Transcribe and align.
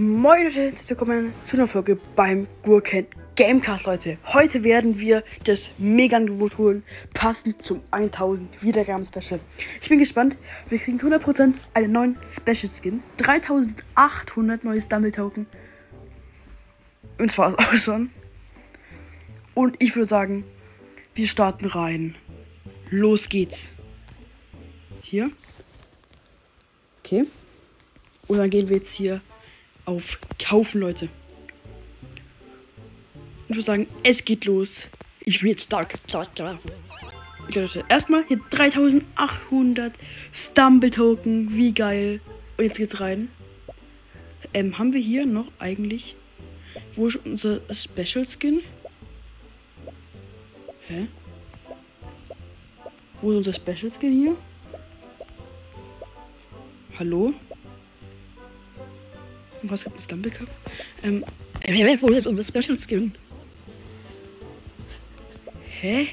Moin 0.00 0.44
Leute, 0.44 0.62
herzlich 0.62 0.90
willkommen 0.90 1.34
zu 1.42 1.56
einer 1.56 1.66
Folge 1.66 1.98
beim 2.14 2.46
Gurken 2.62 3.08
Gamecast, 3.34 3.84
Leute. 3.84 4.16
Heute 4.26 4.62
werden 4.62 5.00
wir 5.00 5.24
das 5.42 5.70
Mega-Angebot 5.76 6.56
holen, 6.56 6.84
passend 7.14 7.60
zum 7.60 7.82
1000 7.90 8.62
Wiedergaben-Special. 8.62 9.40
Ich 9.82 9.88
bin 9.88 9.98
gespannt. 9.98 10.38
Wir 10.68 10.78
kriegen 10.78 10.98
100% 10.98 11.54
einen 11.74 11.90
neuen 11.90 12.16
Special-Skin, 12.30 13.02
3800 13.16 14.62
neue 14.62 14.80
Stumble-Token. 14.80 15.46
Und 17.18 17.32
zwar 17.32 17.58
auch 17.58 17.74
schon. 17.74 18.10
Und 19.54 19.74
ich 19.80 19.96
würde 19.96 20.06
sagen, 20.06 20.44
wir 21.16 21.26
starten 21.26 21.66
rein. 21.66 22.14
Los 22.90 23.28
geht's. 23.28 23.70
Hier. 25.02 25.28
Okay. 27.00 27.24
Und 28.28 28.38
dann 28.38 28.48
gehen 28.48 28.68
wir 28.68 28.76
jetzt 28.76 28.92
hier 28.92 29.22
auf 29.88 30.18
Kaufen, 30.38 30.82
Leute. 30.82 31.08
Ich 33.48 33.54
würde 33.54 33.62
sagen, 33.62 33.86
es 34.04 34.22
geht 34.24 34.44
los. 34.44 34.86
Ich 35.20 35.40
bin 35.40 35.48
jetzt 35.48 35.64
stark. 35.64 35.94
Okay, 37.48 37.60
Leute. 37.62 37.84
Erstmal 37.88 38.24
hier 38.26 38.38
3800 38.50 39.94
Stumble 40.32 40.90
Token. 40.90 41.56
Wie 41.56 41.72
geil. 41.72 42.20
Und 42.58 42.64
jetzt 42.64 42.76
geht's 42.76 43.00
rein. 43.00 43.30
Ähm, 44.52 44.78
haben 44.78 44.92
wir 44.92 45.00
hier 45.00 45.24
noch 45.24 45.50
eigentlich. 45.58 46.16
Wo 46.94 47.06
ist 47.06 47.16
unser 47.24 47.60
Special 47.72 48.26
Skin? 48.26 48.60
Hä? 50.88 51.06
Wo 53.22 53.30
ist 53.30 53.36
unser 53.38 53.54
Special 53.54 53.90
Skin 53.90 54.12
hier? 54.12 54.36
Hallo? 56.98 57.32
Was 59.68 59.84
gibt 59.84 59.98
es 59.98 60.04
Stumble 60.04 60.30
Cup? 60.30 60.48
Ähm, 61.02 61.24
äh, 61.62 61.96
wo 62.00 62.08
ist 62.08 62.26
unser 62.26 62.42
Special 62.44 62.78
Skin? 62.78 63.14
Hä? 65.80 66.08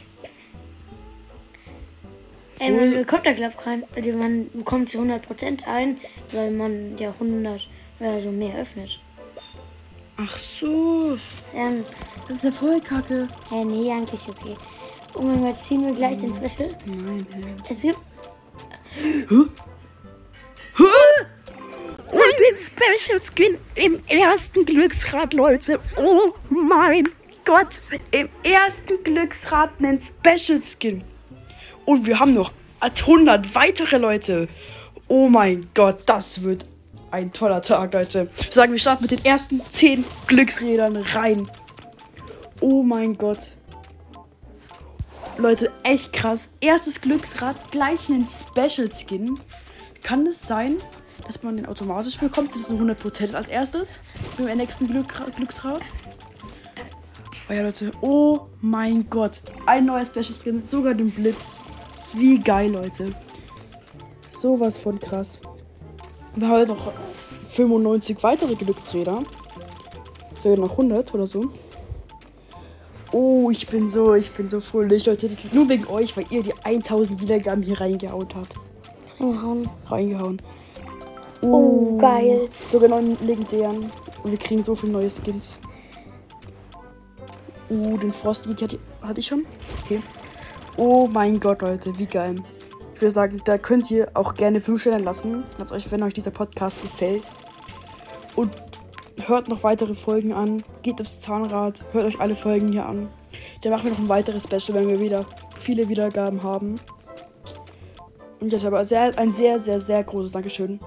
Ey, 2.60 2.72
man 2.72 2.92
bekommt 2.92 3.26
da 3.26 3.34
glaube 3.34 3.54
ich 3.60 3.66
rein. 3.66 3.84
Also 3.96 4.12
man 4.14 4.50
bekommt 4.54 4.90
zu 4.90 5.00
100% 5.00 5.64
ein, 5.66 5.98
weil 6.32 6.52
man 6.52 6.98
ja 6.98 7.10
100 7.12 7.68
oder 8.00 8.22
so 8.22 8.32
mehr 8.32 8.56
öffnet. 8.58 9.00
Ach 10.18 10.38
so. 10.38 11.18
Ähm, 11.54 11.84
Das 12.28 12.38
ist 12.38 12.44
ja 12.46 12.52
voll 12.52 12.80
kacke. 12.80 13.28
hä, 13.50 13.64
nee, 13.66 13.92
eigentlich 13.92 14.22
okay. 14.28 14.54
Und 15.16 15.28
dann 15.28 15.42
mal 15.42 15.56
ziehen 15.56 15.86
wir 15.86 15.94
gleich 15.94 16.18
den 16.18 16.34
Special. 16.34 16.70
Nein, 16.86 17.26
hä? 17.36 17.42
Es 17.70 17.82
gibt, 17.82 17.98
Und 19.30 19.52
den 22.40 22.62
Special 22.62 23.22
Skin 23.22 23.58
im 23.76 24.02
ersten 24.08 24.66
Glücksrad, 24.66 25.34
Leute. 25.34 25.80
Oh 25.98 26.34
mein 26.50 27.10
Gott. 27.46 27.82
Im 28.12 28.30
ersten 28.44 29.04
Glücksrad 29.04 29.72
einen 29.80 30.00
Special 30.00 30.62
Skin. 30.62 31.04
Und 31.86 32.06
wir 32.06 32.20
haben 32.20 32.34
noch 32.34 32.52
100 32.80 33.54
weitere 33.56 33.98
Leute. 33.98 34.48
Oh 35.08 35.30
mein 35.30 35.70
Gott, 35.74 36.04
das 36.06 36.42
wird 36.42 36.66
ein 37.12 37.32
toller 37.32 37.62
Tag, 37.62 37.94
Leute. 37.94 38.30
Ich 38.38 38.52
sage, 38.52 38.72
wir 38.72 38.80
starten 38.80 39.04
mit 39.04 39.12
den 39.12 39.24
ersten 39.24 39.62
10 39.62 40.04
Glücksrädern 40.28 40.98
rein. 40.98 41.50
Oh 42.62 42.84
mein 42.84 43.18
Gott. 43.18 43.56
Leute, 45.38 45.72
echt 45.84 46.14
krass. 46.14 46.50
Erstes 46.62 47.02
Glücksrad, 47.02 47.56
gleich 47.72 48.10
einen 48.10 48.28
Special 48.28 48.90
Skin. 48.92 49.40
Kann 50.02 50.28
es 50.28 50.42
sein, 50.42 50.78
dass 51.26 51.44
man 51.44 51.58
den 51.58 51.66
automatisch 51.66 52.18
bekommt? 52.18 52.56
Das 52.56 52.64
ist 52.64 52.72
ein 52.72 52.80
100% 52.80 53.34
als 53.34 53.50
erstes. 53.50 54.00
Beim 54.38 54.58
nächsten 54.58 54.88
Glück, 54.88 55.08
Glücksrad. 55.36 55.82
Oh 57.50 57.54
ja, 57.54 57.62
Leute. 57.62 57.92
Oh 58.02 58.48
mein 58.62 59.10
Gott. 59.10 59.42
Ein 59.66 59.86
neuer 59.86 60.06
Special 60.06 60.34
Skin. 60.34 60.66
Sogar 60.66 60.94
den 60.94 61.12
Blitz. 61.12 61.66
Wie 62.16 62.40
geil, 62.40 62.72
Leute. 62.72 63.08
Sowas 64.32 64.78
von 64.78 65.00
krass. 65.00 65.40
Wir 66.36 66.48
haben 66.48 66.60
heute 66.60 66.72
noch 66.72 66.92
95 67.50 68.22
weitere 68.24 68.56
Glücksräder. 68.56 69.20
Sogar 70.44 70.58
noch 70.58 70.72
100 70.72 71.14
oder 71.14 71.28
so. 71.28 71.52
Oh, 73.12 73.50
ich 73.50 73.68
bin 73.68 73.88
so, 73.88 74.14
ich 74.16 74.32
bin 74.32 74.50
so 74.50 74.60
fröhlich, 74.60 75.06
Leute. 75.06 75.28
Das 75.28 75.44
liegt 75.44 75.56
nur 75.56 75.70
wegen 75.70 75.88
euch, 75.88 76.18
weil 76.18 76.26
ihr 76.32 76.44
die 76.44 76.54
1000 76.64 77.22
Wiedergaben 77.22 77.64
hier 77.64 77.80
reingehauen 77.80 78.28
habt. 78.36 78.54
reingehauen. 79.20 79.70
Reingehauen. 79.86 80.42
Oh, 81.52 81.98
geil. 81.98 82.50
Sogar 82.72 82.90
neuen 82.90 83.18
legendären. 83.26 83.86
Und 84.24 84.32
wir 84.32 84.38
kriegen 84.38 84.64
so 84.64 84.74
viele 84.74 84.94
neue 84.94 85.10
Skins. 85.10 85.58
Oh, 87.70 87.98
den 87.98 88.14
Frosty, 88.14 88.54
die 88.54 88.64
hatte, 88.64 88.80
hatte 89.02 89.20
ich 89.20 89.28
schon. 89.28 89.46
Okay. 89.84 90.00
Oh 90.78 91.08
mein 91.12 91.40
Gott, 91.40 91.62
Leute, 91.62 91.98
wie 91.98 92.06
geil. 92.06 92.36
Ich 92.94 93.02
würde 93.02 93.14
sagen, 93.14 93.42
da 93.46 93.58
könnt 93.58 93.92
ihr 93.92 94.10
auch 94.14 94.34
gerne 94.34 94.62
5 94.62 94.82
Sterne 94.82 95.04
lassen, 95.04 95.44
euch, 95.72 95.92
wenn 95.92 96.04
euch 96.04 96.14
dieser 96.14 96.32
Podcast 96.32 96.82
gefällt. 96.82 97.24
Und 98.36 98.52
hört 99.26 99.48
noch 99.48 99.64
weitere 99.64 99.96
Folgen 99.96 100.34
an. 100.34 100.64
Geht 100.82 101.00
aufs 101.02 101.20
Zahnrad, 101.20 101.86
hört 101.92 102.06
euch 102.06 102.20
alle 102.20 102.36
Folgen 102.36 102.72
hier 102.72 102.86
an. 102.86 103.10
Dann 103.62 103.72
machen 103.72 103.86
wir 103.86 103.92
noch 103.92 104.00
ein 104.00 104.10
weiteres 104.10 104.44
Special, 104.44 104.78
wenn 104.78 104.90
wir 104.90 105.00
wieder 105.00 105.26
viele 105.60 105.88
Wiedergaben 105.90 106.44
haben. 106.44 106.80
Und 108.40 108.52
jetzt 108.52 108.66
aber 108.66 108.84
sehr, 108.86 109.18
ein 109.18 109.32
sehr, 109.32 109.60
sehr, 109.60 109.80
sehr 109.80 110.04
großes 110.04 110.32
Dankeschön 110.32 110.80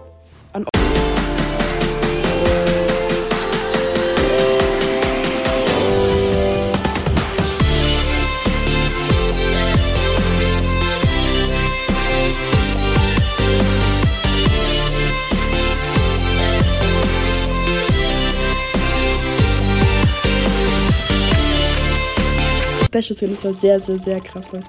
Skin. 23.19 23.35
Das 23.35 23.45
war 23.45 23.55
sehr, 23.55 23.81
sehr, 23.81 23.99
sehr 23.99 24.21
krass 24.21 24.47
heute. 24.53 24.65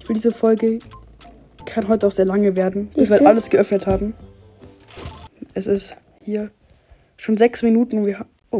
Ich 0.00 0.08
will 0.08 0.14
diese 0.14 0.30
Folge 0.32 0.78
kann 1.66 1.88
heute 1.88 2.06
auch 2.06 2.12
sehr 2.12 2.26
lange 2.26 2.56
werden. 2.56 2.90
Wir 2.94 3.02
Ich 3.04 3.10
werden 3.10 3.18
find- 3.20 3.28
alles 3.30 3.50
geöffnet 3.50 3.86
haben. 3.86 4.14
Es 5.54 5.66
ist 5.66 5.94
hier 6.22 6.50
schon 7.16 7.36
sechs 7.36 7.62
Minuten 7.62 7.98
und 7.98 8.06
wir 8.06 8.18
haben. 8.18 8.28
Oh. 8.50 8.58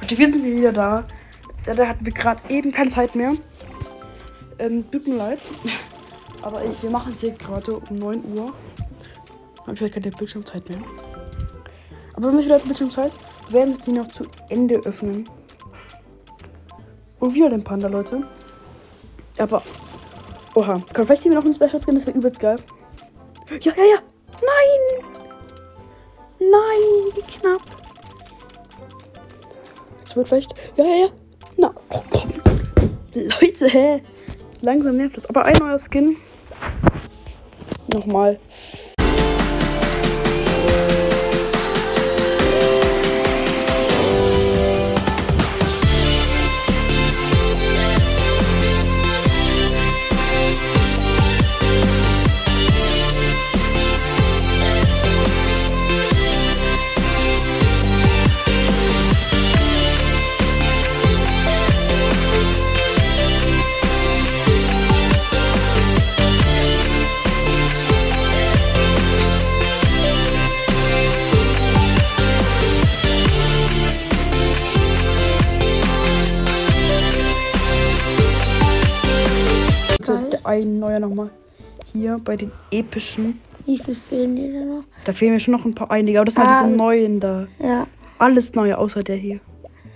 Und 0.00 0.18
wir 0.18 0.28
sind 0.28 0.44
wieder 0.44 0.72
da. 0.72 1.04
Da 1.64 1.86
hatten 1.86 2.04
wir 2.04 2.12
gerade 2.12 2.42
eben 2.48 2.72
keine 2.72 2.90
Zeit 2.90 3.14
mehr. 3.14 3.32
Ähm, 4.58 4.90
tut 4.90 5.06
mir 5.06 5.16
leid. 5.16 5.40
Aber 6.42 6.64
ich, 6.64 6.82
wir 6.82 6.90
machen 6.90 7.12
es 7.12 7.20
hier 7.20 7.32
gerade 7.32 7.76
um 7.76 7.94
9 7.96 8.24
Uhr. 8.34 8.52
Habe 9.60 9.72
ich 9.72 9.78
vielleicht 9.78 9.94
keine 9.94 10.10
Bildschirmzeit 10.10 10.68
mehr. 10.68 10.78
Aber 12.20 12.28
wenn 12.28 12.38
wir 12.38 12.44
wieder 12.44 12.58
Bildschirmzeit, 12.58 13.12
werden 13.48 13.74
sie 13.80 13.92
noch 13.92 14.08
zu 14.08 14.24
Ende 14.50 14.74
öffnen. 14.84 15.26
Und 17.18 17.32
wieder 17.32 17.48
den 17.48 17.64
Panda, 17.64 17.88
Leute. 17.88 18.22
Aber. 19.38 19.62
Oha. 20.54 20.82
Komm, 20.92 21.06
vielleicht 21.06 21.22
ziehen 21.22 21.32
wir 21.32 21.38
noch 21.38 21.46
einen 21.46 21.54
Special 21.54 21.80
Skin, 21.80 21.94
das 21.94 22.06
wäre 22.06 22.18
übelst 22.18 22.38
geil. 22.38 22.56
Ja, 23.62 23.72
ja, 23.74 23.84
ja. 23.84 23.98
Nein! 24.42 25.06
Nein, 26.40 27.14
wie 27.14 27.22
knapp. 27.22 27.62
Es 30.04 30.14
wird 30.14 30.28
vielleicht. 30.28 30.52
Ja, 30.76 30.84
ja, 30.84 30.96
ja. 30.96 31.08
Na, 31.56 31.74
oh, 31.88 32.02
komm. 32.10 32.32
Leute, 33.14 33.66
hä? 33.66 34.02
Langsam 34.60 34.98
nervt 34.98 35.16
das. 35.16 35.26
Aber 35.30 35.46
ein 35.46 35.56
neuer 35.56 35.78
Skin. 35.78 36.18
Nochmal. 37.94 38.38
Ein 80.44 80.78
neuer 80.78 81.00
nochmal. 81.00 81.30
hier 81.92 82.18
bei 82.22 82.36
den 82.36 82.52
epischen. 82.70 83.40
Wie 83.66 83.78
viel 83.78 83.94
fehlen 83.94 84.36
dir 84.36 84.52
da 84.60 84.64
noch? 84.64 84.84
Da 85.04 85.12
fehlen 85.12 85.32
mir 85.34 85.40
schon 85.40 85.52
noch 85.52 85.64
ein 85.64 85.74
paar 85.74 85.90
einige, 85.90 86.18
aber 86.18 86.26
das 86.26 86.34
sind 86.34 86.44
halt 86.46 86.56
Ah. 86.56 86.62
diese 86.64 86.76
neuen 86.76 87.20
da. 87.20 87.46
Ja. 87.58 87.86
Alles 88.18 88.54
neu, 88.54 88.74
außer 88.74 89.02
der 89.02 89.16
hier. 89.16 89.40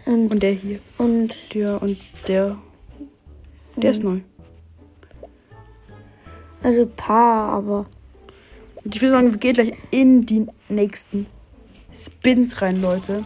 Und, 0.07 0.31
Und 0.31 0.43
der 0.43 0.53
hier. 0.53 0.81
und 0.99 1.55
Der 1.55 1.81
und 1.83 1.99
der. 2.29 2.57
Der 3.77 3.91
ist 3.91 4.03
neu. 4.03 4.21
also 6.63 6.83
ein 6.83 6.97
paar, 6.97 7.53
aber 7.53 7.87
Und 8.85 8.95
ich 8.95 9.01
würde 9.03 9.13
sagen, 9.13 9.31
wir 9.33 9.39
gehen 9.39 9.55
gleich 9.55 9.73
in 9.91 10.27
die 10.27 10.47
nächsten 10.69 11.27
Spins 11.93 12.61
rein, 12.61 12.81
Leute. 12.83 13.23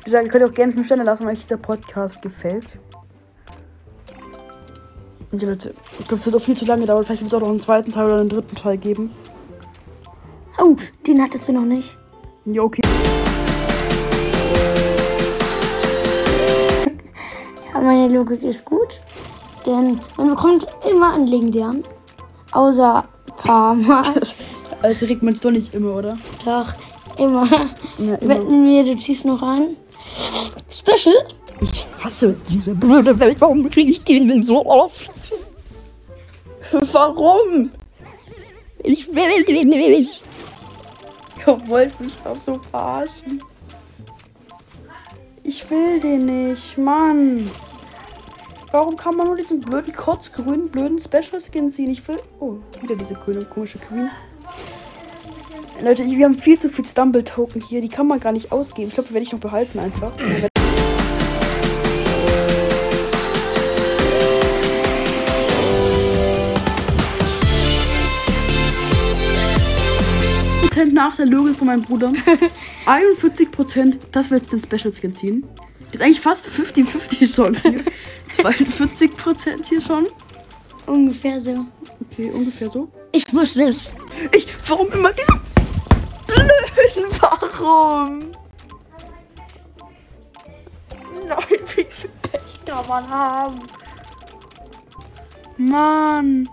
Ich 0.00 0.06
würde 0.06 0.10
sagen, 0.10 0.26
ihr 0.26 0.32
könnt 0.32 0.44
auch 0.44 0.54
gerne 0.54 0.72
5 0.72 0.86
Sterne 0.86 1.04
lassen, 1.04 1.24
wenn 1.26 1.32
euch 1.34 1.42
dieser 1.42 1.56
Podcast 1.56 2.20
gefällt. 2.22 2.78
Ich 5.32 5.38
glaube, 5.38 5.56
es 5.56 6.26
wird 6.26 6.36
auch 6.36 6.42
viel 6.42 6.54
zu 6.54 6.66
lange 6.66 6.84
dauern. 6.84 7.04
Vielleicht 7.04 7.22
wird 7.22 7.32
es 7.32 7.36
auch 7.36 7.40
noch 7.40 7.48
einen 7.48 7.58
zweiten 7.58 7.90
Teil 7.90 8.04
oder 8.04 8.20
einen 8.20 8.28
dritten 8.28 8.54
Teil 8.54 8.76
geben. 8.76 9.10
Oh, 10.58 10.76
den 11.06 11.22
hattest 11.22 11.48
du 11.48 11.52
noch 11.52 11.62
nicht. 11.62 11.96
Ja, 12.44 12.60
okay. 12.60 12.82
Ja, 17.72 17.80
meine 17.80 18.14
Logik 18.14 18.42
ist 18.42 18.66
gut. 18.66 19.00
Denn 19.64 19.98
man 20.18 20.28
bekommt 20.28 20.66
immer 20.90 21.14
einen 21.14 21.26
legendären. 21.26 21.82
Außer 22.52 22.98
ein 22.98 23.36
paar 23.36 23.74
Mal. 23.74 24.20
Also 24.82 25.06
regt 25.06 25.22
man 25.22 25.32
es 25.32 25.40
doch 25.40 25.50
nicht 25.50 25.72
immer, 25.72 25.94
oder? 25.94 26.18
Doch, 26.44 26.74
immer. 27.16 27.46
Ja, 27.98 28.16
immer. 28.16 28.28
Wetten 28.28 28.66
wir, 28.66 28.84
du 28.84 28.98
ziehst 28.98 29.24
noch 29.24 29.40
an. 29.40 29.76
Special? 30.68 31.14
Hasse 32.02 32.36
diese 32.48 32.74
blöde 32.74 33.18
Welt. 33.20 33.40
Warum 33.40 33.70
kriege 33.70 33.90
ich 33.90 34.02
den 34.02 34.28
denn 34.28 34.42
so 34.42 34.66
oft? 34.66 35.32
Warum? 36.92 37.70
Ich 38.82 39.08
will 39.14 39.44
den 39.44 39.68
nicht. 39.68 40.22
Ihr 41.46 41.58
wollt 41.68 42.00
mich 42.00 42.14
doch 42.24 42.36
so 42.36 42.60
verarschen. 42.70 43.42
Ich 45.44 45.68
will 45.70 46.00
den 46.00 46.50
nicht, 46.50 46.78
Mann. 46.78 47.50
Warum 48.70 48.96
kann 48.96 49.16
man 49.16 49.26
nur 49.26 49.36
diesen 49.36 49.60
blöden, 49.60 49.94
kotzgrünen, 49.94 50.70
blöden 50.70 51.00
Special 51.00 51.40
Skin 51.40 51.70
ziehen? 51.70 51.90
Ich 51.90 52.06
will. 52.08 52.16
Oh, 52.40 52.54
wieder 52.80 52.96
diese 52.96 53.14
grüne, 53.14 53.44
komische 53.44 53.78
Queen. 53.78 54.08
Leute, 55.82 56.04
wir 56.04 56.24
haben 56.24 56.38
viel 56.38 56.58
zu 56.58 56.68
viel 56.68 56.84
Stumble 56.84 57.24
Token 57.24 57.60
hier. 57.60 57.80
Die 57.80 57.88
kann 57.88 58.06
man 58.06 58.20
gar 58.20 58.32
nicht 58.32 58.52
ausgeben. 58.52 58.88
Ich 58.88 58.94
glaube, 58.94 59.08
die 59.08 59.14
werde 59.14 59.26
ich 59.26 59.32
noch 59.32 59.40
behalten 59.40 59.78
einfach. 59.78 60.12
Prozent 70.72 70.94
nach 70.94 71.16
der 71.16 71.26
Logik 71.26 71.54
von 71.56 71.66
meinem 71.66 71.82
Bruder. 71.82 72.10
41 72.86 73.50
Prozent, 73.50 73.98
das 74.10 74.30
wird 74.30 74.40
jetzt 74.40 74.52
den 74.52 74.62
Special 74.62 74.90
Skin 74.90 75.14
ziehen. 75.14 75.44
Das 75.90 75.96
ist 75.96 76.00
eigentlich 76.00 76.20
fast 76.22 76.48
50-50 76.48 77.36
Chance 77.36 77.68
hier. 77.68 77.84
42 78.30 79.14
Prozent 79.14 79.66
hier 79.66 79.82
schon. 79.82 80.06
Ungefähr 80.86 81.42
so. 81.42 81.66
Okay, 82.10 82.30
ungefähr 82.30 82.70
so. 82.70 82.88
Ich 83.12 83.30
wusste 83.34 83.64
es. 83.64 83.90
Ich, 84.34 84.46
warum 84.66 84.90
immer 84.92 85.12
diese 85.12 85.38
blöden, 86.26 87.10
warum? 87.20 88.20
Nein, 91.28 91.38
wie 91.76 91.86
viel 91.90 92.10
Pech 92.22 92.64
kann 92.64 92.88
man 92.88 93.10
haben? 93.10 93.58
Mann. 95.58 96.48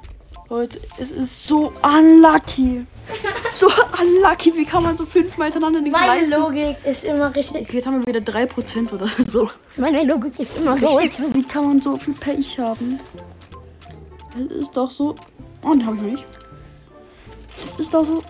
Leute, 0.50 0.82
es 0.98 1.12
ist 1.12 1.48
so 1.48 1.72
unlucky. 1.82 2.86
So 4.00 4.06
unlucky. 4.06 4.56
Wie 4.56 4.66
kann 4.66 4.84
man 4.84 4.98
so 4.98 5.06
fünfmal 5.06 5.52
hintereinander 5.52 5.82
den 5.82 5.92
Meine 5.92 6.28
gleichen... 6.28 6.32
Logik 6.32 6.78
ist 6.86 7.04
immer 7.04 7.34
richtig. 7.36 7.62
Okay, 7.62 7.78
jetzt 7.78 7.88
haben 7.88 8.06
wir 8.06 8.14
wieder 8.14 8.20
3% 8.20 8.94
oder 8.94 9.08
so. 9.26 9.50
Meine 9.78 10.04
Logik 10.04 10.40
ist 10.40 10.58
immer 10.58 10.78
so. 10.78 11.00
Wie 11.34 11.44
kann 11.44 11.68
man 11.68 11.82
so 11.82 11.98
viel 11.98 12.14
Pech 12.14 12.60
haben? 12.60 13.00
Es 14.52 14.58
ist 14.58 14.78
doch 14.78 14.92
so... 14.92 15.16
Oh, 15.64 15.72
den 15.72 15.86
habe 15.86 15.98
ich 15.98 16.02
nicht. 16.02 16.26
Es 17.64 17.80
ist 17.80 17.94
doch 17.94 18.06
so... 18.06 18.22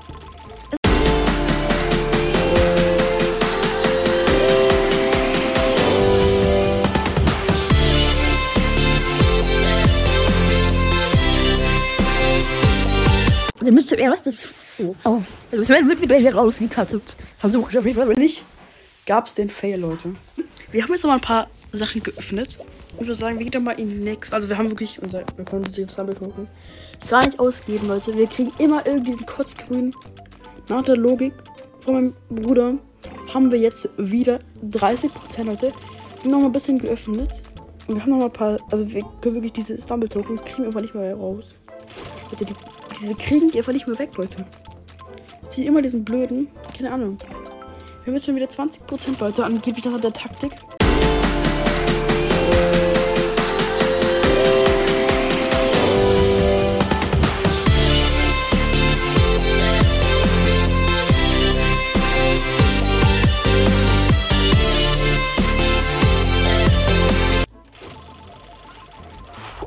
Dann 13.62 13.74
müsste 13.74 13.96
erstes. 13.96 14.56
Oh. 14.82 14.96
Oh. 15.04 15.22
Das 15.52 15.70
wird 15.70 16.02
wieder 16.02 16.18
hier 16.18 16.36
rausgekattet. 16.36 17.04
Versuche 17.38 17.72
ich 17.72 17.78
auf 17.78 17.86
jeden 17.86 17.98
Fall. 17.98 18.10
Wenn 18.10 18.20
nicht, 18.20 18.44
gab 19.06 19.28
es 19.28 19.34
den 19.34 19.50
Fail, 19.50 19.80
Leute. 19.80 20.16
Wir 20.72 20.84
haben 20.84 20.92
jetzt 20.92 21.04
noch 21.04 21.10
mal 21.10 21.16
ein 21.16 21.22
paar 21.22 21.48
Sachen 21.72 22.04
geöffnet. 22.04 22.58
Ich 22.94 23.00
würde 23.00 23.16
sagen, 23.16 23.38
wir 23.38 23.46
gehen 23.46 23.52
dann 23.52 23.64
mal 23.64 23.80
in 23.80 23.90
die 23.90 23.96
nächste. 23.96 24.36
Also 24.36 24.50
wir 24.50 24.58
haben 24.58 24.70
wirklich 24.70 25.02
unser, 25.02 25.24
wir 25.36 25.46
können 25.46 25.66
uns 25.66 25.78
jetzt 25.78 25.98
damit 25.98 26.20
gucken. 26.20 26.48
Gar 27.10 27.26
nicht 27.26 27.40
ausgeben, 27.40 27.88
Leute. 27.88 28.16
Wir 28.18 28.28
kriegen 28.28 28.52
immer 28.58 28.86
irgendwie 28.86 29.12
diesen 29.12 29.26
kotzgrün. 29.26 29.94
Nach 30.68 30.84
der 30.84 30.98
Logik 30.98 31.34
von 31.80 31.94
meinem 31.94 32.14
Bruder 32.30 32.76
haben 33.34 33.52
wir 33.52 33.60
jetzt 33.60 33.90
wieder 33.98 34.40
30%, 34.64 35.44
Leute. 35.44 35.72
Noch 36.26 36.40
mal 36.40 36.46
ein 36.46 36.52
bisschen 36.52 36.80
geöffnet. 36.80 37.30
Und 37.88 37.96
wir 37.96 38.02
haben 38.04 38.12
noch 38.12 38.20
mal 38.20 38.26
ein 38.26 38.34
paar, 38.34 38.58
also 38.72 38.92
wir 38.92 39.04
können 39.22 39.36
wirklich 39.36 39.54
diese 39.54 39.80
Stumble-Token 39.80 40.38
kriegen 40.44 40.60
wir 40.60 40.68
einfach 40.68 40.82
nicht 40.82 40.94
mehr 40.94 41.16
raus. 41.16 41.56
Leute, 42.32 42.46
die, 42.46 43.08
wir 43.08 43.16
kriegen 43.16 43.50
die 43.50 43.58
einfach 43.58 43.74
nicht 43.74 43.88
mehr 43.88 43.98
weg, 43.98 44.16
Leute. 44.18 44.46
Ziehe 45.50 45.68
immer 45.68 45.82
diesen 45.82 46.06
blöden, 46.06 46.48
keine 46.78 46.92
Ahnung. 46.92 47.18
Wir 47.20 48.08
haben 48.08 48.14
jetzt 48.14 48.26
schon 48.26 48.36
wieder 48.36 48.46
20% 48.46 49.20
Leute, 49.20 49.44
angeblich 49.44 49.86
hat 49.86 50.04
der 50.04 50.14
Taktik. 50.14 50.52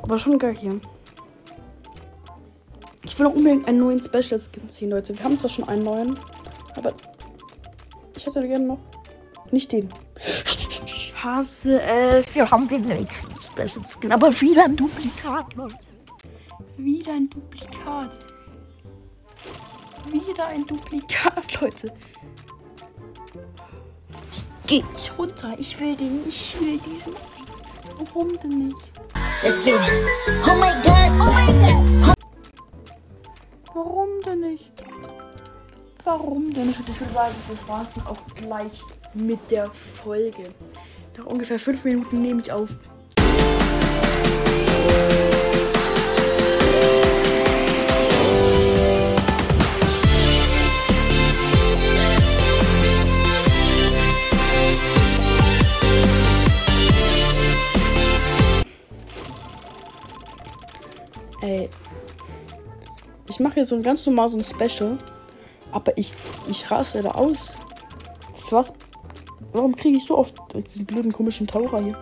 Aber 0.02 0.18
schon 0.18 0.38
geil 0.38 0.54
hier. 0.58 0.80
Ich 3.12 3.18
will 3.18 3.26
noch 3.26 3.34
unbedingt 3.34 3.68
einen 3.68 3.78
neuen 3.78 4.00
Special 4.00 4.40
Skin 4.40 4.70
ziehen, 4.70 4.88
Leute. 4.88 5.14
Wir 5.14 5.22
haben 5.22 5.36
zwar 5.36 5.50
schon 5.50 5.68
einen 5.68 5.82
neuen, 5.82 6.18
aber 6.76 6.94
ich 8.16 8.24
hätte 8.24 8.48
gerne 8.48 8.64
noch. 8.64 8.78
Nicht 9.50 9.70
den. 9.70 9.90
Ich 10.86 11.12
hasse 11.22 11.78
es. 11.82 12.34
Wir 12.34 12.50
haben 12.50 12.66
den 12.66 12.80
nächsten 12.80 13.28
Special 13.38 13.86
Skin, 13.86 14.12
aber 14.12 14.40
wieder 14.40 14.64
ein 14.64 14.76
Duplikat, 14.76 15.52
Leute. 15.52 15.76
Wieder 16.78 17.12
ein 17.12 17.28
Duplikat. 17.28 18.16
Wieder 20.10 20.46
ein 20.46 20.64
Duplikat, 20.64 21.60
Leute. 21.60 21.92
Geh 24.66 24.82
ich 24.96 25.12
runter. 25.18 25.54
Ich 25.58 25.78
will 25.78 25.94
den. 25.96 26.26
Ich 26.26 26.56
will 26.58 26.78
diesen. 26.78 27.12
Warum 27.98 28.28
denn 28.42 28.68
nicht? 28.68 28.76
Let's 29.42 29.62
go. 29.62 29.72
Oh 30.50 30.54
my 30.54 30.72
god, 30.82 31.10
oh 31.20 31.30
my 31.30 32.06
god. 32.06 32.21
Denn 34.32 34.40
nicht? 34.40 34.72
Warum 36.04 36.54
denn 36.54 36.70
ich 36.70 36.78
würde 36.78 36.92
sagen, 37.12 37.34
das 37.48 37.68
war 37.68 37.82
es 37.82 38.06
auch 38.06 38.24
gleich 38.34 38.80
mit 39.12 39.50
der 39.50 39.70
Folge. 39.70 40.44
Nach 41.18 41.26
ungefähr 41.26 41.58
fünf 41.58 41.84
Minuten 41.84 42.22
nehme 42.22 42.40
ich 42.40 42.50
auf. 42.50 42.70
Ey, 61.42 61.68
ich 61.68 61.81
mache 63.42 63.54
hier 63.54 63.64
so 63.64 63.74
ein 63.74 63.82
ganz 63.82 64.06
normal 64.06 64.28
so 64.28 64.38
ein 64.38 64.44
Special, 64.44 64.96
aber 65.70 65.96
ich, 65.98 66.12
ich 66.48 66.70
raste 66.70 67.02
da 67.02 67.10
aus. 67.10 67.54
Was? 68.50 68.74
Warum 69.54 69.74
kriege 69.74 69.96
ich 69.96 70.04
so 70.04 70.18
oft 70.18 70.34
diesen 70.54 70.84
blöden 70.84 71.10
komischen 71.10 71.46
Taucher 71.46 71.80
hier? 71.80 71.96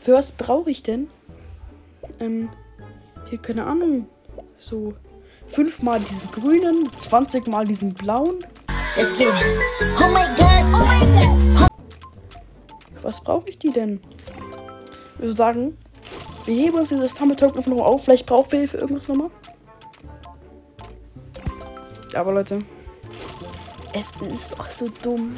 Für 0.00 0.14
was 0.14 0.30
brauche 0.30 0.70
ich 0.70 0.84
denn? 0.84 1.08
Ähm, 2.20 2.48
hier 3.28 3.38
keine 3.38 3.66
Ahnung. 3.66 4.06
So 4.58 4.94
fünfmal 5.48 6.00
diesen 6.00 6.30
grünen, 6.30 6.88
20 6.96 7.48
mal 7.48 7.66
diesen 7.66 7.92
blauen. 7.92 8.38
Oh 8.96 10.06
my 10.06 10.24
god, 10.36 10.64
oh 10.72 10.78
my 10.78 11.58
god. 11.58 11.70
Für 12.94 13.04
was 13.04 13.20
brauche 13.20 13.48
ich 13.50 13.58
die 13.58 13.70
denn? 13.70 14.00
Ich 15.14 15.20
würde 15.20 15.36
sagen, 15.36 15.78
wir 16.44 16.54
heben 16.54 16.78
uns 16.78 16.88
dieses 16.88 17.14
Tumble 17.14 17.36
Token 17.36 17.62
noch 17.76 17.84
auf. 17.84 18.04
Vielleicht 18.04 18.26
brauchen 18.26 18.52
wir 18.52 18.68
für 18.68 18.78
irgendwas 18.78 19.08
nochmal. 19.08 19.30
Aber 22.14 22.32
Leute, 22.32 22.58
es 23.92 24.10
ist 24.32 24.58
auch 24.58 24.70
so 24.70 24.88
dumm. 25.02 25.34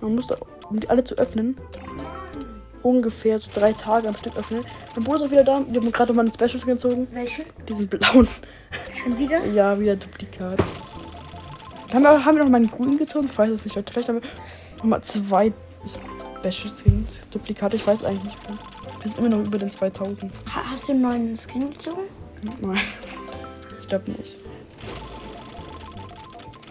Man 0.00 0.14
muss 0.14 0.26
da, 0.26 0.36
um 0.68 0.80
die 0.80 0.88
alle 0.88 1.04
zu 1.04 1.14
öffnen, 1.16 1.56
ungefähr 2.82 3.38
so 3.38 3.50
drei 3.54 3.72
Tage 3.72 4.08
am 4.08 4.16
Stück 4.16 4.36
öffnen. 4.36 4.64
Mein 4.94 5.04
Bruder 5.04 5.20
ist 5.20 5.26
auch 5.26 5.30
wieder 5.30 5.44
da. 5.44 5.64
Wir 5.68 5.80
haben 5.80 5.92
gerade 5.92 6.12
noch 6.12 6.16
mal 6.16 6.22
einen 6.22 6.32
Special 6.32 6.60
gezogen. 6.64 7.08
Welche? 7.12 7.44
Diesen 7.68 7.88
blauen. 7.88 8.28
Schon 9.02 9.18
wieder? 9.18 9.44
Ja, 9.46 9.78
wieder 9.78 9.96
Duplikat. 9.96 10.58
Haben 11.92 12.02
wir, 12.02 12.24
haben 12.24 12.36
wir 12.36 12.44
noch 12.44 12.50
mal 12.50 12.58
einen 12.58 12.70
grünen 12.70 12.98
gezogen? 12.98 13.28
Ich 13.30 13.36
weiß 13.36 13.50
es 13.50 13.64
nicht. 13.64 13.76
Leute. 13.76 13.92
Vielleicht 13.92 14.08
haben 14.08 14.22
wir 14.22 14.28
noch 14.78 14.84
mal 14.84 15.02
zwei 15.02 15.52
Special 15.86 16.74
Skins. 16.74 17.20
Duplikate, 17.30 17.76
ich 17.76 17.86
weiß 17.86 18.04
eigentlich 18.04 18.24
nicht 18.24 18.48
mehr. 18.48 18.58
Wir 19.00 19.08
sind 19.08 19.18
immer 19.18 19.28
noch 19.36 19.46
über 19.46 19.58
den 19.58 19.70
2000. 19.70 20.32
Ha 20.54 20.62
hast 20.70 20.88
du 20.88 20.92
einen 20.92 21.02
neuen 21.02 21.36
Skin 21.36 21.70
gezogen? 21.70 22.02
Nein. 22.60 22.78
Ich 23.80 23.88
glaube 23.88 24.12
nicht. 24.12 24.38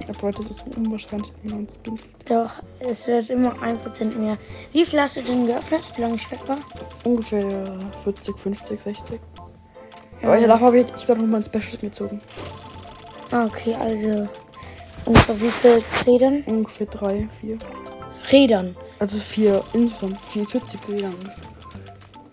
Aber 0.09 0.27
Leute, 0.27 0.37
das 0.39 0.49
ist 0.49 0.59
so 0.59 0.65
unwahrscheinlich, 0.75 1.31
dass 1.43 1.51
man 1.51 1.67
Skins 1.67 2.03
gibt. 2.03 2.29
Doch, 2.29 2.51
es 2.79 3.07
wird 3.07 3.29
immer 3.29 3.53
1% 3.53 4.15
mehr. 4.17 4.37
Wie 4.73 4.85
viel 4.85 4.99
hast 4.99 5.17
du 5.17 5.21
denn 5.21 5.45
geöffnet, 5.45 5.81
solange 5.95 6.15
ich 6.15 6.31
weg 6.31 6.39
war? 6.47 6.57
Ungefähr 7.03 7.79
40, 8.03 8.37
50, 8.37 8.81
60. 8.81 9.19
Aber 10.21 10.35
ich 10.35 10.41
danach 10.41 10.59
habe 10.59 10.79
ich, 10.79 10.87
ich 10.97 11.05
glaube 11.05 11.21
noch 11.21 11.27
mal 11.27 11.37
ein 11.37 11.43
Special 11.43 11.69
Skin 11.69 11.89
gezogen. 11.89 12.21
Ah, 13.31 13.45
okay, 13.45 13.75
also 13.75 14.27
ungefähr 15.05 15.39
wie 15.39 15.51
viel 15.51 15.83
Rädern? 16.07 16.43
Ungefähr 16.47 16.87
3, 16.87 17.29
4. 17.39 17.57
Rädern. 18.31 18.75
Also 18.97 19.19
4 19.19 19.63
insgesamt. 19.73 20.19
4, 20.31 20.45
40 20.45 20.79
Räder 20.89 21.07
ungefähr. 21.07 21.49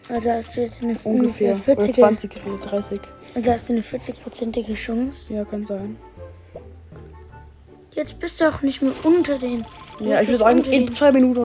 Also 0.08 0.30
hast 0.30 0.56
du 0.56 0.60
jetzt 0.62 0.82
eine 0.82 0.96
Ungefähr. 1.04 1.52
ungefähr 1.52 1.74
Oder 1.74 1.84
40 1.84 1.94
20 1.94 2.36
Räder, 2.36 2.58
30. 2.58 3.00
Also 3.34 3.52
hast 3.52 3.68
du 3.68 3.72
eine 3.74 3.82
40-prozentige 3.82 4.74
Chance. 4.74 5.34
Ja, 5.34 5.44
kann 5.44 5.66
sein. 5.66 5.96
Jetzt 7.96 8.20
bist 8.20 8.38
du 8.42 8.48
auch 8.50 8.60
nicht 8.60 8.82
mehr 8.82 8.92
unter 9.04 9.38
den. 9.38 9.64
Ja, 10.00 10.20
ich 10.20 10.28
würde 10.28 10.36
sagen, 10.36 10.62
in 10.64 10.92
zwei 10.92 11.10
Minuten. 11.10 11.42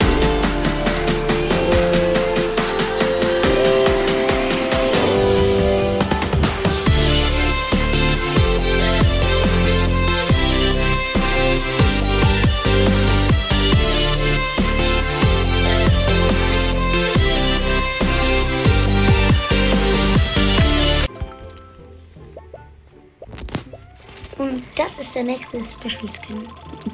Das 24.78 24.98
ist 25.00 25.16
der 25.16 25.24
nächste 25.24 25.60
Special 25.60 26.08
Skin. 26.12 26.38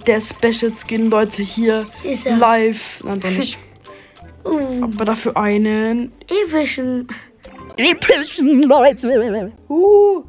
Der 0.06 0.22
Special 0.22 0.72
Skin, 0.76 1.10
Leute, 1.10 1.44
hier 1.44 1.86
Ist 2.04 2.26
er. 2.26 2.38
live. 2.38 3.02
Nein, 3.04 3.20
doch 3.20 3.30
nicht. 3.30 3.58
Uh, 4.46 4.82
Aber 4.82 5.04
dafür 5.04 5.36
einen. 5.36 6.14
epischen. 6.30 7.06
Epischen 7.78 8.64
Leute. 8.64 9.52
Uh, 9.68 10.24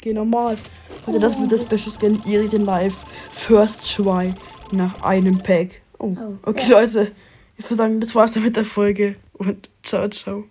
geh 0.00 0.12
normal. 0.12 0.56
Also, 1.04 1.18
das 1.18 1.36
wird 1.40 1.50
der 1.50 1.58
Special 1.58 1.90
Skin. 1.98 2.22
Ihr 2.24 2.48
den 2.48 2.64
live. 2.64 2.94
First 3.32 3.96
Try 3.96 4.32
nach 4.70 5.02
einem 5.02 5.38
Pack. 5.38 5.80
Oh, 5.98 6.14
Oh, 6.16 6.34
okay, 6.50 6.70
Leute. 6.70 7.10
Ich 7.56 7.64
würde 7.64 7.74
sagen, 7.74 8.00
das 8.00 8.14
war's 8.14 8.30
dann 8.30 8.44
mit 8.44 8.54
der 8.54 8.64
Folge. 8.64 9.16
Und 9.32 9.68
ciao, 9.82 10.06
ciao. 10.08 10.44